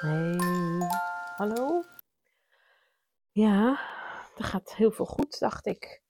[0.00, 0.38] Hey,
[1.36, 1.82] hallo?
[3.30, 3.78] Ja,
[4.36, 6.02] er gaat heel veel goed, dacht ik.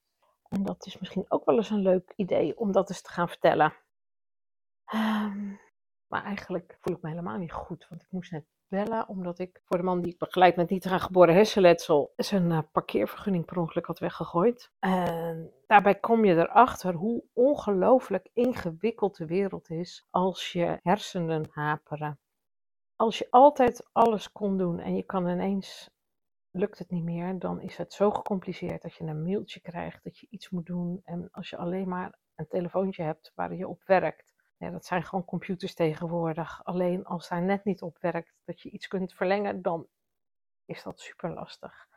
[0.48, 3.28] En dat is misschien ook wel eens een leuk idee om dat eens te gaan
[3.28, 3.74] vertellen.
[4.84, 5.54] Ehm,
[6.06, 9.60] maar eigenlijk voel ik me helemaal niet goed, want ik moest net bellen omdat ik
[9.64, 13.86] voor de man die ik begeleid met niet aangeboren hersenletsel zijn uh, parkeervergunning per ongeluk
[13.86, 14.72] had weggegooid.
[14.78, 22.18] En daarbij kom je erachter hoe ongelooflijk ingewikkeld de wereld is als je hersenen haperen.
[22.96, 25.90] Als je altijd alles kon doen en je kan ineens
[26.50, 30.18] lukt het niet meer, dan is het zo gecompliceerd dat je een mailtje krijgt dat
[30.18, 31.00] je iets moet doen.
[31.04, 35.24] En als je alleen maar een telefoontje hebt waar je op werkt, dat zijn gewoon
[35.24, 36.64] computers tegenwoordig.
[36.64, 39.86] Alleen als daar net niet op werkt dat je iets kunt verlengen, dan
[40.64, 41.88] is dat super lastig.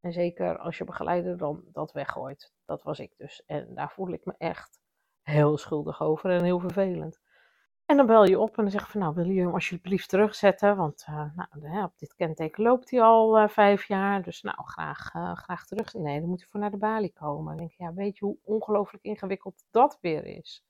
[0.00, 2.52] En zeker als je begeleider dan dat weggooit.
[2.64, 3.44] Dat was ik dus.
[3.46, 4.80] En daar voel ik me echt
[5.22, 7.20] heel schuldig over en heel vervelend.
[7.88, 10.08] En dan bel je op en dan zeg je van nou wil je hem alsjeblieft
[10.08, 14.56] terugzetten, want uh, nou, op dit kenteken loopt hij al uh, vijf jaar, dus nou
[14.64, 15.94] graag, uh, graag terug.
[15.94, 17.46] Nee, dan moet hij voor naar de balie komen.
[17.46, 20.64] Dan denk je, ja weet je hoe ongelooflijk ingewikkeld dat weer is.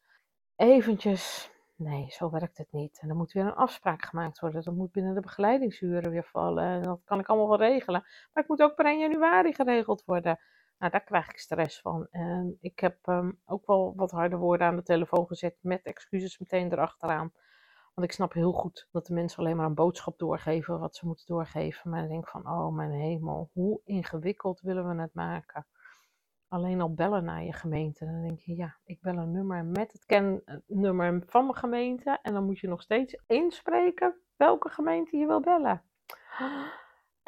[0.57, 2.99] Eventjes, nee zo werkt het niet.
[3.01, 6.65] En dan moet weer een afspraak gemaakt worden, dat moet binnen de begeleidingsuren weer vallen.
[6.65, 10.05] En dat kan ik allemaal wel regelen, maar het moet ook per 1 januari geregeld
[10.05, 10.39] worden.
[10.79, 12.07] Nou, daar krijg ik stress van.
[12.11, 16.39] En ik heb um, ook wel wat harde woorden aan de telefoon gezet met excuses
[16.39, 17.33] meteen erachteraan.
[17.95, 21.07] Want ik snap heel goed dat de mensen alleen maar een boodschap doorgeven wat ze
[21.07, 21.91] moeten doorgeven.
[21.91, 25.67] Maar ik denk van, oh mijn hemel, hoe ingewikkeld willen we het maken?
[26.49, 28.05] Alleen al bellen naar je gemeente.
[28.05, 32.19] Dan denk je, ja, ik bel een nummer met het kennummer van mijn gemeente.
[32.23, 35.83] En dan moet je nog steeds inspreken welke gemeente je wil bellen.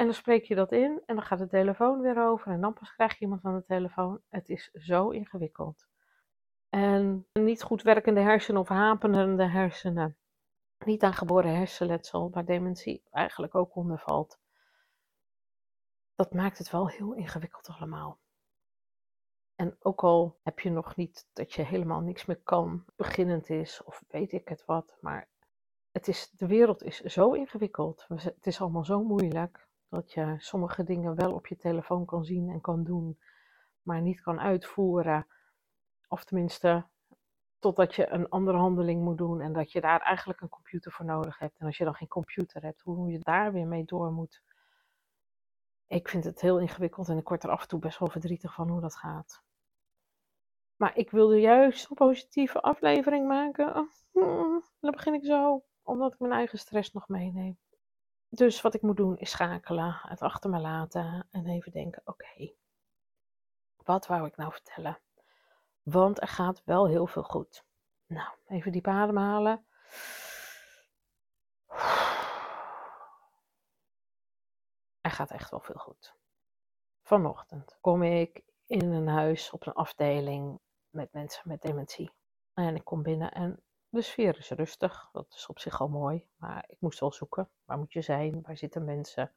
[0.01, 2.73] En dan spreek je dat in en dan gaat de telefoon weer over en dan
[2.73, 4.21] pas krijg je iemand aan de telefoon.
[4.29, 5.87] Het is zo ingewikkeld.
[6.69, 10.17] En niet goed werkende hersenen of haperende hersenen.
[10.85, 14.39] Niet aangeboren hersenletsel, waar dementie eigenlijk ook onder valt.
[16.15, 18.19] Dat maakt het wel heel ingewikkeld allemaal.
[19.55, 23.83] En ook al heb je nog niet dat je helemaal niks meer kan, beginnend is
[23.85, 25.29] of weet ik het wat, maar
[25.91, 28.07] het is, de wereld is zo ingewikkeld.
[28.09, 32.49] Het is allemaal zo moeilijk dat je sommige dingen wel op je telefoon kan zien
[32.49, 33.19] en kan doen,
[33.83, 35.27] maar niet kan uitvoeren.
[36.09, 36.87] Of tenminste,
[37.59, 41.05] totdat je een andere handeling moet doen en dat je daar eigenlijk een computer voor
[41.05, 41.59] nodig hebt.
[41.59, 44.43] En als je dan geen computer hebt, hoe je daar weer mee door moet.
[45.87, 48.55] Ik vind het heel ingewikkeld en ik word er af en toe best wel verdrietig
[48.55, 49.43] van hoe dat gaat.
[50.77, 53.89] Maar ik wilde juist een positieve aflevering maken.
[54.81, 57.59] Dan begin ik zo, omdat ik mijn eigen stress nog meeneem.
[58.33, 62.53] Dus wat ik moet doen is schakelen, het achter me laten en even denken: oké,
[63.77, 64.99] wat wou ik nou vertellen?
[65.83, 67.65] Want er gaat wel heel veel goed.
[68.07, 69.67] Nou, even diep ademhalen.
[75.01, 76.15] Er gaat echt wel veel goed.
[77.03, 80.61] Vanochtend kom ik in een huis op een afdeling
[80.91, 82.11] met mensen met dementie.
[82.55, 86.27] En ik kom binnen en de sfeer is rustig, dat is op zich al mooi,
[86.37, 87.49] maar ik moest wel zoeken.
[87.65, 88.43] Waar moet je zijn?
[88.43, 89.33] Waar zitten mensen?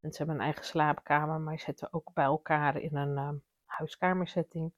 [0.00, 3.30] Mensen hebben een eigen slaapkamer, maar zitten ook bij elkaar in een uh,
[3.64, 4.72] huiskamersetting.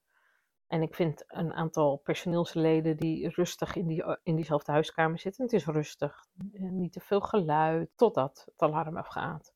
[0.66, 5.44] En ik vind een aantal personeelsleden die rustig in, die, in diezelfde huiskamer zitten.
[5.44, 9.54] Het is rustig, niet te veel geluid, totdat het alarm afgaat.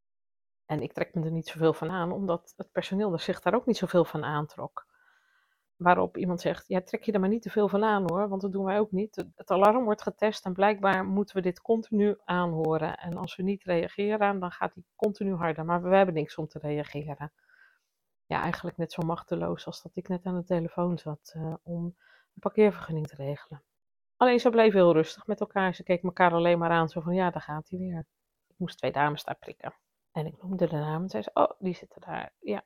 [0.66, 3.66] En ik trek me er niet zoveel van aan, omdat het personeel zich daar ook
[3.66, 4.86] niet zoveel van aantrok.
[5.84, 8.40] Waarop iemand zegt, ja, trek je er maar niet te veel van aan hoor, want
[8.40, 9.24] dat doen wij ook niet.
[9.34, 12.96] Het alarm wordt getest en blijkbaar moeten we dit continu aanhoren.
[12.98, 15.64] En als we niet reageren, dan gaat die continu harder.
[15.64, 17.32] Maar we hebben niks om te reageren.
[18.26, 21.84] Ja, eigenlijk net zo machteloos als dat ik net aan de telefoon zat uh, om
[21.84, 23.62] een parkeervergunning te regelen.
[24.16, 25.74] Alleen ze bleven heel rustig met elkaar.
[25.74, 28.06] Ze keken elkaar alleen maar aan, zo van ja, daar gaat hij weer.
[28.48, 29.74] Ik moest twee dames daar prikken.
[30.12, 32.32] En ik noemde de naam en zei ze, oh, die zitten daar.
[32.38, 32.64] Ja,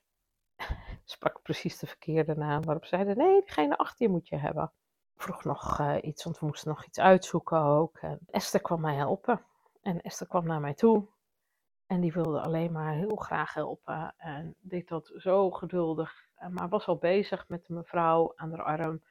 [1.05, 2.65] sprak precies de verkeerde naam.
[2.65, 4.73] Waarop zeiden, nee, diegene achter je moet je hebben.
[5.17, 7.99] Vroeg nog uh, iets, want we moesten nog iets uitzoeken ook.
[7.99, 9.43] En Esther kwam mij helpen.
[9.83, 11.07] En Esther kwam naar mij toe.
[11.87, 14.15] En die wilde alleen maar heel graag helpen.
[14.17, 16.27] En deed dat zo geduldig.
[16.51, 19.03] Maar was al bezig met de mevrouw aan haar arm.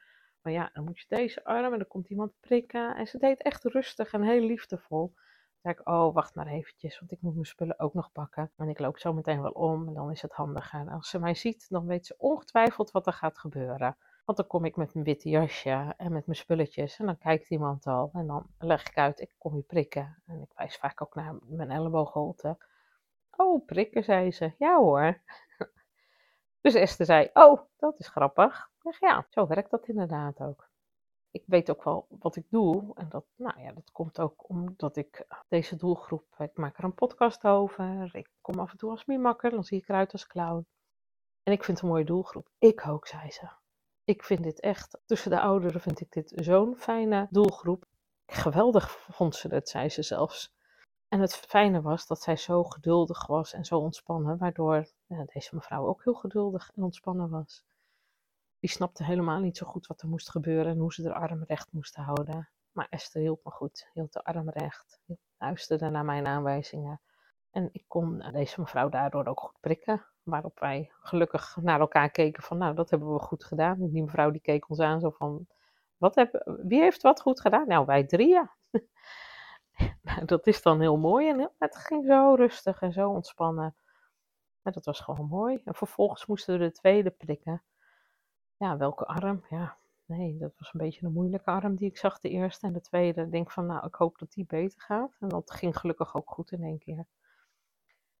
[0.42, 2.96] Maar ja, dan moet je deze arm en dan komt iemand prikken.
[2.96, 5.14] En ze deed echt rustig en heel liefdevol.
[5.62, 8.50] Zei ik, oh, wacht maar eventjes, want ik moet mijn spullen ook nog pakken.
[8.56, 10.80] En ik loop zo meteen wel om en dan is het handiger.
[10.80, 13.96] En als ze mij ziet, dan weet ze ongetwijfeld wat er gaat gebeuren.
[14.24, 17.50] Want dan kom ik met mijn witte jasje en met mijn spulletjes en dan kijkt
[17.50, 18.10] iemand al.
[18.12, 20.22] En dan leg ik uit, ik kom je prikken.
[20.26, 22.56] En ik wijs vaak ook naar mijn elleboogholte.
[23.36, 24.52] Oh, prikken, zei ze.
[24.58, 25.20] Ja hoor.
[26.60, 28.70] Dus Esther zei, oh, dat is grappig.
[28.76, 30.68] Ik zeg, ja, zo werkt dat inderdaad ook.
[31.30, 32.94] Ik weet ook wel wat ik doe.
[32.94, 36.94] En dat, nou ja, dat komt ook omdat ik deze doelgroep, ik maak er een
[36.94, 38.14] podcast over.
[38.14, 40.66] Ik kom af en toe als mimakker, dan zie ik eruit als clown.
[41.42, 42.48] En ik vind het een mooie doelgroep.
[42.58, 43.48] Ik ook, zei ze.
[44.04, 47.84] Ik vind dit echt, tussen de ouderen vind ik dit zo'n fijne doelgroep.
[48.26, 50.56] Geweldig vond ze het, zei ze zelfs.
[51.08, 55.54] En het fijne was dat zij zo geduldig was en zo ontspannen, waardoor ja, deze
[55.54, 57.64] mevrouw ook heel geduldig en ontspannen was.
[58.60, 61.44] Die snapte helemaal niet zo goed wat er moest gebeuren en hoe ze haar arm
[61.44, 62.48] recht moest houden.
[62.72, 65.00] Maar Esther hielp me goed, hield de arm recht,
[65.38, 67.00] luisterde naar mijn aanwijzingen.
[67.50, 70.06] En ik kon deze mevrouw daardoor ook goed prikken.
[70.22, 73.90] Waarop wij gelukkig naar elkaar keken van, nou, dat hebben we goed gedaan.
[73.90, 75.46] Die mevrouw die keek ons aan zo van,
[75.96, 77.68] wat heb, wie heeft wat goed gedaan?
[77.68, 78.50] Nou, wij drieën.
[80.02, 83.76] Nou, dat is dan heel mooi en het ging zo rustig en zo ontspannen.
[84.62, 85.60] En dat was gewoon mooi.
[85.64, 87.62] En vervolgens moesten we de tweede prikken.
[88.58, 89.44] Ja, welke arm?
[89.48, 92.66] Ja, nee, dat was een beetje een moeilijke arm die ik zag de eerste.
[92.66, 95.16] En de tweede, denk van, nou, ik hoop dat die beter gaat.
[95.20, 97.06] En dat ging gelukkig ook goed in één keer.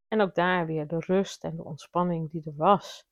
[0.08, 3.06] En ook daar weer de rust en de ontspanning die er was.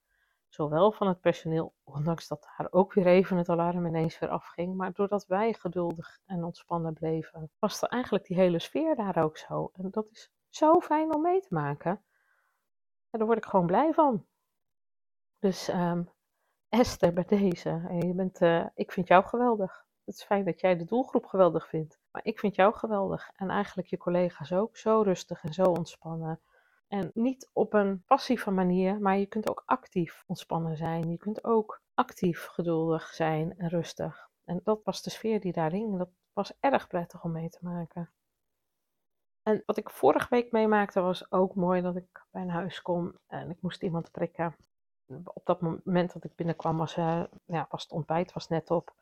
[0.49, 4.75] Zowel van het personeel, ondanks dat daar ook weer even het alarm ineens weer afging.
[4.77, 9.39] Maar doordat wij geduldig en ontspannen bleven, was er eigenlijk die hele sfeer daar ook
[9.39, 9.71] zo.
[9.75, 11.91] En dat is zo fijn om mee te maken.
[13.11, 14.27] En daar word ik gewoon blij van.
[15.39, 16.11] Dus um,
[16.79, 19.85] Esther, bij deze, je bent, uh, ik vind jou geweldig.
[20.05, 21.99] Het is fijn dat jij de doelgroep geweldig vindt.
[22.11, 23.31] Maar ik vind jou geweldig.
[23.37, 24.77] En eigenlijk je collega's ook.
[24.77, 26.41] Zo rustig en zo ontspannen.
[26.89, 31.11] En niet op een passieve manier, maar je kunt ook actief ontspannen zijn.
[31.11, 34.31] Je kunt ook actief geduldig zijn en rustig.
[34.45, 35.99] En dat was de sfeer die daar hing.
[35.99, 38.11] Dat was erg prettig om mee te maken.
[39.43, 43.19] En wat ik vorige week meemaakte was ook mooi dat ik bij een huis kom
[43.27, 44.55] en ik moest iemand prikken.
[45.25, 48.95] Op dat moment dat ik binnenkwam was, uh, ja, was het ontbijt was net op.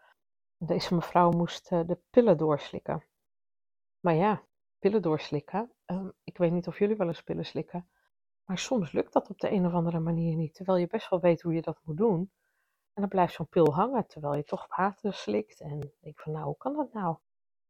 [0.57, 3.05] Deze mevrouw moest uh, de pillen doorslikken.
[4.01, 4.43] Maar ja,
[4.79, 5.73] pillen doorslikken.
[5.87, 7.89] Um, ik weet niet of jullie wel eens pillen slikken.
[8.45, 10.55] Maar soms lukt dat op de een of andere manier niet.
[10.55, 12.33] Terwijl je best wel weet hoe je dat moet doen.
[12.93, 15.61] En dan blijft zo'n pil hangen terwijl je toch water slikt.
[15.61, 17.17] En ik van nou, hoe kan dat nou?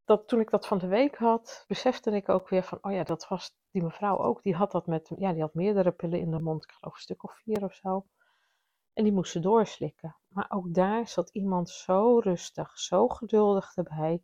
[0.05, 3.05] Dat, toen ik dat van de week had, besefte ik ook weer van, oh ja,
[3.05, 4.43] dat was die mevrouw ook.
[4.43, 6.65] Die had dat met, ja, die had meerdere pillen in de mond.
[6.65, 8.07] Ik geloof een stuk of vier of zo.
[8.95, 10.17] En die moest ze doorslikken.
[10.29, 14.23] Maar ook daar zat iemand zo rustig, zo geduldig erbij.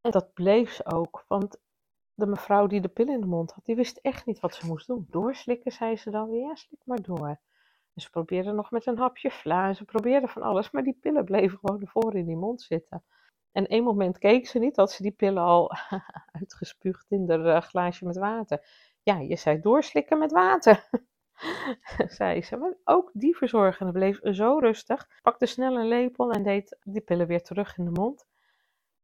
[0.00, 1.24] En dat bleef ze ook.
[1.28, 1.60] Want
[2.14, 4.66] de mevrouw die de pil in de mond had, die wist echt niet wat ze
[4.66, 5.06] moest doen.
[5.10, 7.40] Doorslikken, zei ze dan weer, ja, slik maar door.
[7.96, 10.98] En ze probeerde nog met een hapje vla en ze probeerde van alles, maar die
[11.00, 13.04] pillen bleven gewoon ervoor in die mond zitten.
[13.52, 15.70] En één moment keek ze niet, dat ze die pillen al
[16.40, 18.66] uitgespuugd in haar uh, glaasje met water.
[19.02, 20.88] Ja, je zei doorslikken met water,
[22.18, 22.56] zei ze.
[22.56, 27.26] Maar ook die verzorgende bleef zo rustig, pakte snel een lepel en deed die pillen
[27.26, 28.26] weer terug in de mond.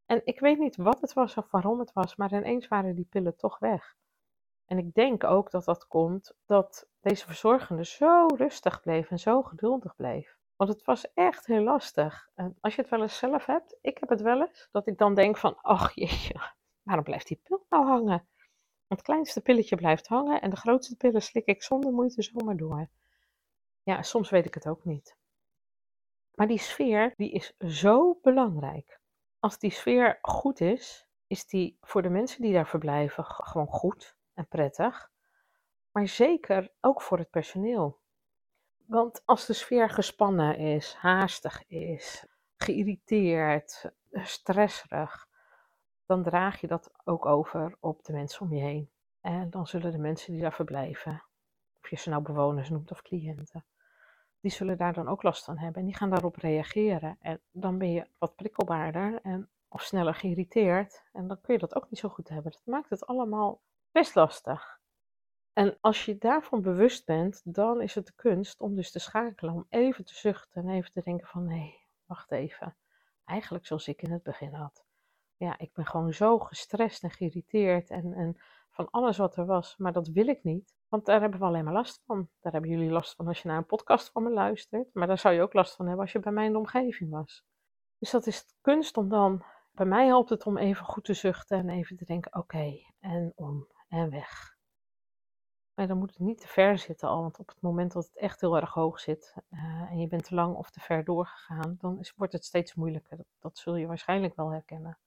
[0.07, 3.07] En ik weet niet wat het was of waarom het was, maar ineens waren die
[3.11, 3.97] pillen toch weg.
[4.67, 9.43] En ik denk ook dat dat komt dat deze verzorgende zo rustig bleef en zo
[9.43, 10.39] geduldig bleef.
[10.57, 12.31] Want het was echt heel lastig.
[12.35, 14.99] En als je het wel eens zelf hebt, ik heb het wel eens, dat ik
[14.99, 16.35] dan denk van, ach jeetje,
[16.83, 18.27] waarom blijft die pil nou hangen?
[18.93, 22.89] Het kleinste pilletje blijft hangen en de grootste pillen slik ik zonder moeite zomaar door.
[23.83, 25.17] Ja, soms weet ik het ook niet.
[26.35, 29.01] Maar die sfeer, die is zo belangrijk
[29.43, 34.17] als die sfeer goed is, is die voor de mensen die daar verblijven gewoon goed
[34.35, 35.11] en prettig.
[35.93, 38.01] Maar zeker ook voor het personeel.
[38.87, 45.29] Want als de sfeer gespannen is, haastig is, geïrriteerd, stresserig,
[46.07, 48.91] dan draag je dat ook over op de mensen om je heen.
[49.21, 51.23] En dan zullen de mensen die daar verblijven,
[51.83, 53.65] of je ze nou bewoners noemt of cliënten,
[54.43, 55.81] die zullen daar dan ook last van hebben.
[55.81, 57.17] En die gaan daarop reageren.
[57.21, 61.03] En dan ben je wat prikkelbaarder en, of sneller geïrriteerd.
[61.13, 62.53] En dan kun je dat ook niet zo goed hebben.
[62.53, 63.61] Dat maakt het allemaal
[63.93, 64.81] best lastig.
[65.53, 69.55] En als je daarvan bewust bent, dan is het de kunst om dus te schakelen.
[69.55, 72.77] Om even te zuchten en even te denken van nee, wacht even.
[73.25, 74.85] Eigenlijk zoals ik in het begin had.
[75.43, 78.37] Ja, ik ben gewoon zo gestrest en geïrriteerd en, en
[78.71, 79.77] van alles wat er was.
[79.77, 80.75] Maar dat wil ik niet.
[80.89, 82.29] Want daar hebben we alleen maar last van.
[82.41, 84.95] Daar hebben jullie last van als je naar een podcast van me luistert.
[84.95, 87.11] Maar daar zou je ook last van hebben als je bij mij in de omgeving
[87.11, 87.45] was.
[87.99, 91.59] Dus dat is kunst om dan Bij mij helpt het om even goed te zuchten
[91.59, 94.57] en even te denken: oké, en om en weg.
[95.75, 98.17] Maar dan moet het niet te ver zitten al, want op het moment dat het
[98.17, 101.77] echt heel erg hoog zit uh, en je bent te lang of te ver doorgegaan,
[101.79, 103.19] dan wordt het steeds moeilijker.
[103.39, 104.99] Dat zul je waarschijnlijk wel herkennen.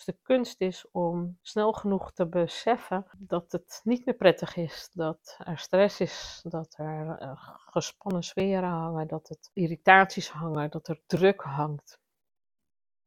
[0.00, 4.90] Dus de kunst is om snel genoeg te beseffen dat het niet meer prettig is,
[4.92, 10.88] dat er stress is, dat er uh, gespannen sferen hangen, dat het irritaties hangen, dat
[10.88, 12.00] er druk hangt.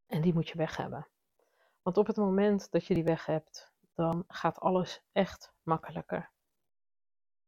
[0.06, 1.08] En die moet je weg hebben.
[1.82, 6.32] Want op het moment dat je die weg hebt, dan gaat alles echt makkelijker.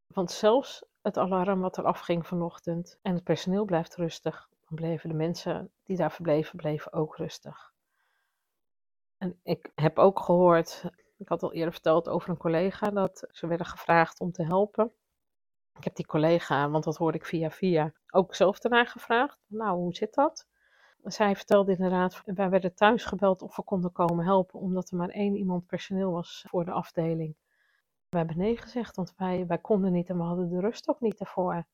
[0.08, 5.10] Want zelfs het alarm wat er afging vanochtend en het personeel blijft rustig, dan bleven
[5.10, 7.74] de mensen die daar verbleven, bleven ook rustig.
[9.44, 10.84] Ik heb ook gehoord,
[11.17, 14.91] ik had al eerder verteld over een collega, dat ze werden gevraagd om te helpen.
[15.77, 19.39] Ik heb die collega, want dat hoorde ik via via, ook zelf daarna gevraagd.
[19.48, 20.48] Nou, hoe zit dat?
[21.03, 25.10] Zij vertelde inderdaad, wij werden thuis gebeld of we konden komen helpen, omdat er maar
[25.10, 27.36] één iemand personeel was voor de afdeling.
[28.10, 31.00] We hebben nee gezegd, want wij, wij konden niet en we hadden de rust ook
[31.00, 31.65] niet ervoor.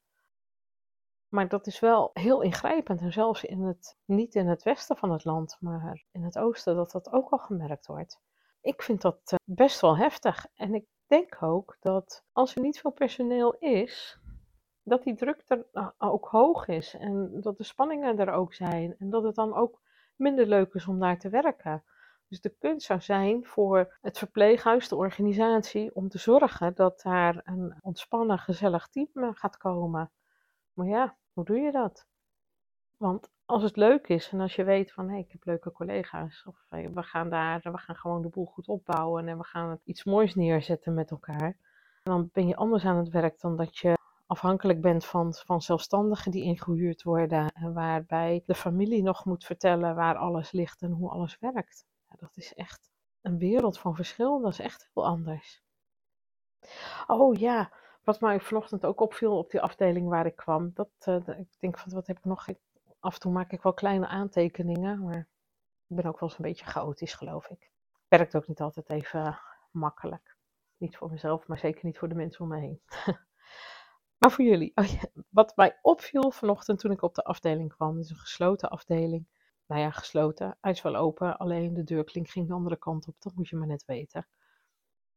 [1.31, 3.01] Maar dat is wel heel ingrijpend.
[3.01, 6.75] En zelfs in het, niet in het westen van het land, maar in het oosten,
[6.75, 8.19] dat dat ook al gemerkt wordt.
[8.61, 10.45] Ik vind dat eh, best wel heftig.
[10.55, 14.19] En ik denk ook dat als er niet veel personeel is,
[14.83, 16.95] dat die druk er eh, ook hoog is.
[16.95, 18.95] En dat de spanningen er ook zijn.
[18.97, 19.81] En dat het dan ook
[20.15, 21.83] minder leuk is om daar te werken.
[22.27, 27.41] Dus de kunst zou zijn voor het verpleeghuis, de organisatie, om te zorgen dat daar
[27.43, 30.11] een ontspannen, gezellig team gaat komen.
[30.73, 32.05] Maar ja, hoe doe je dat?
[32.97, 36.45] Want als het leuk is en als je weet van hey, ik heb leuke collega's,
[36.45, 40.03] of we gaan daar, we gaan gewoon de boel goed opbouwen en we gaan iets
[40.03, 41.57] moois neerzetten met elkaar,
[42.03, 46.31] dan ben je anders aan het werk dan dat je afhankelijk bent van, van zelfstandigen
[46.31, 51.09] die ingehuurd worden en waarbij de familie nog moet vertellen waar alles ligt en hoe
[51.09, 51.85] alles werkt.
[52.09, 55.63] Ja, dat is echt een wereld van verschil, dat is echt heel anders.
[57.07, 57.71] Oh ja,
[58.03, 61.77] wat mij vanochtend ook opviel op die afdeling waar ik kwam, dat uh, ik denk
[61.77, 62.47] van wat heb ik nog.
[62.99, 65.27] af en toe maak ik wel kleine aantekeningen, maar
[65.87, 67.71] ik ben ook wel eens een beetje chaotisch, geloof ik.
[68.07, 69.39] Werkt ook niet altijd even
[69.71, 70.37] makkelijk.
[70.77, 72.81] Niet voor mezelf, maar zeker niet voor de mensen om me heen.
[74.19, 74.71] maar voor jullie.
[74.75, 79.27] Oh wat mij opviel vanochtend toen ik op de afdeling kwam, is een gesloten afdeling.
[79.65, 80.57] Nou ja, gesloten.
[80.61, 83.15] Hij is wel open, alleen de deurklink ging de andere kant op.
[83.19, 84.27] Dat moet je maar net weten.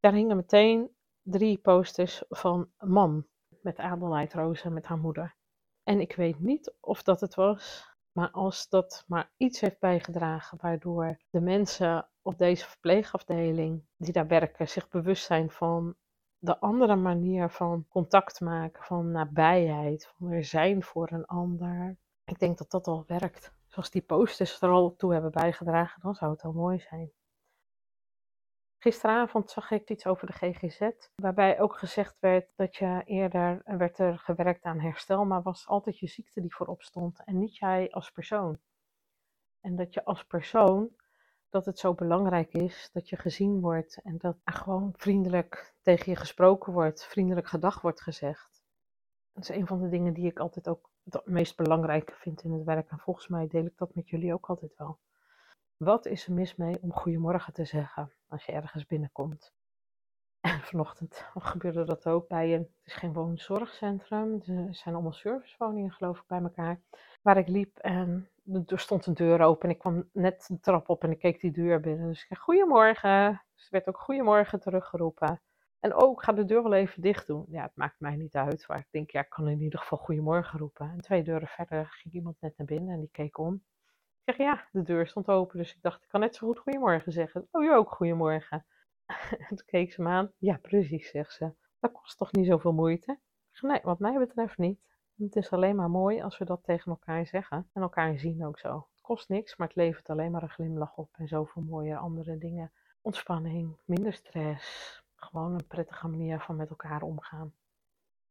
[0.00, 0.90] Daar hingen meteen
[1.26, 3.26] drie posters van mam
[3.62, 5.34] met Adelheid Rosa met haar moeder.
[5.82, 10.58] En ik weet niet of dat het was, maar als dat maar iets heeft bijgedragen
[10.60, 15.96] waardoor de mensen op deze verpleegafdeling die daar werken zich bewust zijn van
[16.38, 21.96] de andere manier van contact maken, van nabijheid, van er zijn voor een ander.
[22.24, 23.52] Ik denk dat dat al werkt.
[23.66, 27.12] Zoals die posters er al toe hebben bijgedragen, dan zou het al mooi zijn.
[28.84, 33.98] Gisteravond zag ik iets over de GGZ, waarbij ook gezegd werd dat je eerder werd
[33.98, 37.90] er gewerkt aan herstel, maar was altijd je ziekte die voorop stond en niet jij
[37.90, 38.58] als persoon.
[39.60, 40.90] En dat je als persoon,
[41.48, 46.12] dat het zo belangrijk is dat je gezien wordt en dat er gewoon vriendelijk tegen
[46.12, 48.62] je gesproken wordt, vriendelijk gedag wordt gezegd.
[49.32, 52.52] Dat is een van de dingen die ik altijd ook het meest belangrijke vind in
[52.52, 54.98] het werk en volgens mij deel ik dat met jullie ook altijd wel.
[55.76, 59.52] Wat is er mis mee om goedemorgen te zeggen als je ergens binnenkomt?
[60.40, 65.92] En vanochtend gebeurde dat ook bij een, het is geen woonzorgcentrum, er zijn allemaal servicewoningen
[65.92, 66.80] geloof ik bij elkaar,
[67.22, 68.28] waar ik liep en
[68.66, 71.40] er stond een deur open en ik kwam net de trap op en ik keek
[71.40, 72.08] die deur binnen.
[72.08, 75.40] Dus ik zei goedemorgen, dus er werd ook goedemorgen teruggeroepen.
[75.80, 77.44] En ook, oh, ga de deur wel even dicht doen.
[77.48, 79.98] Ja, het maakt mij niet uit, maar ik denk, ja, ik kan in ieder geval
[79.98, 80.90] goedemorgen roepen.
[80.90, 83.62] En twee deuren verder ging iemand net naar binnen en die keek om
[84.24, 87.12] zeg ja, de deur stond open, dus ik dacht, ik kan net zo goed goedemorgen
[87.12, 87.48] zeggen.
[87.50, 88.66] Oh, je ook goedemorgen.
[89.30, 90.32] en toen keek ze me aan.
[90.38, 91.52] Ja, precies, zegt ze.
[91.80, 93.18] Dat kost toch niet zoveel moeite?
[93.60, 94.80] nee, wat mij betreft niet.
[95.16, 98.58] Het is alleen maar mooi als we dat tegen elkaar zeggen en elkaar zien ook
[98.58, 98.88] zo.
[98.92, 102.38] Het kost niks, maar het levert alleen maar een glimlach op en zoveel mooie andere
[102.38, 102.72] dingen.
[103.00, 107.54] Ontspanning, minder stress, gewoon een prettige manier van met elkaar omgaan.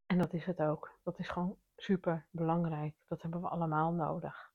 [0.06, 1.00] En dat is het ook.
[1.04, 2.96] Dat is gewoon super belangrijk.
[3.08, 4.53] Dat hebben we allemaal nodig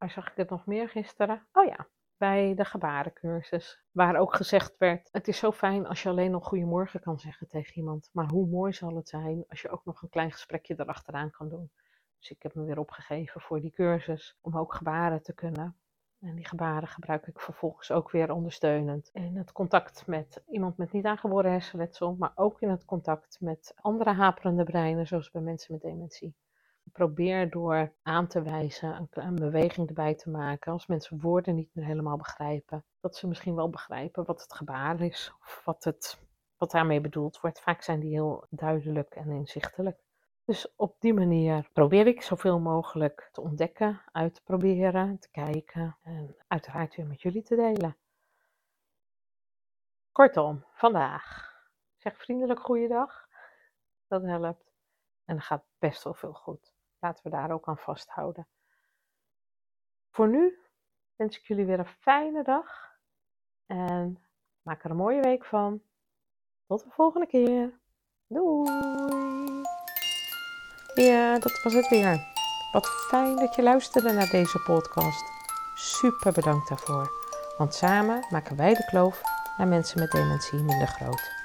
[0.00, 1.46] waar zag ik het nog meer gisteren?
[1.52, 3.82] Oh ja, bij de gebarencursus.
[3.90, 7.48] Waar ook gezegd werd: Het is zo fijn als je alleen nog goedemorgen kan zeggen
[7.48, 8.10] tegen iemand.
[8.12, 11.48] Maar hoe mooi zal het zijn als je ook nog een klein gesprekje erachteraan kan
[11.48, 11.70] doen.
[12.18, 15.76] Dus ik heb me weer opgegeven voor die cursus om ook gebaren te kunnen.
[16.20, 19.10] En die gebaren gebruik ik vervolgens ook weer ondersteunend.
[19.12, 23.74] In het contact met iemand met niet aangeboren hersenletsel, maar ook in het contact met
[23.76, 26.34] andere haperende breinen, zoals bij mensen met dementie.
[26.92, 31.84] Probeer door aan te wijzen, een, beweging erbij te maken, als mensen woorden niet meer
[31.84, 36.20] helemaal begrijpen, dat ze misschien wel begrijpen wat het gebaar is of wat, het,
[36.56, 37.60] wat daarmee bedoeld wordt.
[37.60, 39.98] Vaak zijn die heel duidelijk en inzichtelijk.
[40.44, 45.96] Dus op die manier probeer ik zoveel mogelijk te ontdekken, uit te proberen, te kijken
[46.02, 47.96] en uiteraard weer met jullie te delen.
[50.12, 51.54] Kortom, vandaag.
[51.96, 53.28] Zeg vriendelijk goeiedag.
[54.06, 54.72] Dat helpt.
[55.24, 56.69] En er gaat best wel veel goed.
[57.00, 58.48] Laten we daar ook aan vasthouden.
[60.10, 60.58] Voor nu
[61.16, 62.98] wens ik jullie weer een fijne dag.
[63.66, 64.24] En
[64.62, 65.82] maak er een mooie week van.
[66.66, 67.80] Tot de volgende keer.
[68.26, 68.70] Doei!
[70.94, 72.28] Ja, dat was het weer.
[72.72, 75.24] Wat fijn dat je luisterde naar deze podcast.
[75.74, 77.10] Super bedankt daarvoor.
[77.58, 79.22] Want samen maken wij de kloof
[79.56, 81.39] naar mensen met dementie minder groot.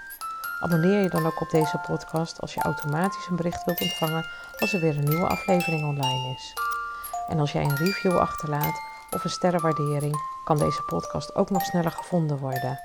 [0.60, 4.26] Abonneer je dan ook op deze podcast als je automatisch een bericht wilt ontvangen
[4.60, 6.54] als er weer een nieuwe aflevering online is.
[7.28, 11.92] En als jij een review achterlaat of een sterrenwaardering, kan deze podcast ook nog sneller
[11.92, 12.80] gevonden worden.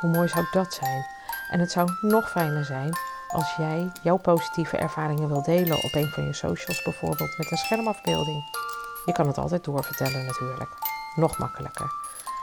[0.00, 1.06] Hoe mooi zou dat zijn?
[1.50, 2.96] En het zou nog fijner zijn
[3.28, 7.56] als jij jouw positieve ervaringen wilt delen op een van je socials, bijvoorbeeld met een
[7.56, 8.44] schermafbeelding.
[9.04, 10.70] Je kan het altijd doorvertellen natuurlijk.
[11.14, 12.03] Nog makkelijker.